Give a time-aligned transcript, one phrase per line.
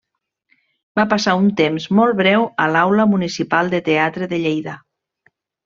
[0.99, 4.77] Va passar un temps molt breu a l'Aula Municipal de Teatre de Lleida.